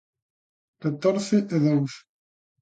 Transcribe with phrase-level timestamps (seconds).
[0.83, 1.93] Catorce e dous.